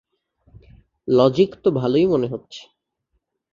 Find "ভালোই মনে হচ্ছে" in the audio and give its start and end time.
1.71-2.61